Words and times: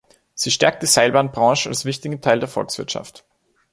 Sie 0.33 0.49
stärkt 0.49 0.81
die 0.81 0.87
Seilbahnbranche 0.87 1.69
als 1.69 1.85
wichtigen 1.85 2.21
Teil 2.21 2.39
der 2.39 2.49
Volkswirtschaft. 2.49 3.23